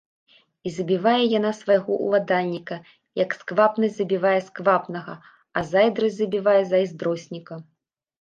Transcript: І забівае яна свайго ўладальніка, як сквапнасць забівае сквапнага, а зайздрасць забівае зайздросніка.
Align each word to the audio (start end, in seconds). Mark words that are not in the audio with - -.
І 0.67 0.69
забівае 0.75 1.17
яна 1.39 1.49
свайго 1.57 1.97
ўладальніка, 2.05 2.77
як 3.23 3.35
сквапнасць 3.39 3.93
забівае 3.97 4.31
сквапнага, 4.47 5.15
а 5.61 5.63
зайздрасць 5.71 6.17
забівае 6.23 6.57
зайздросніка. 6.71 7.61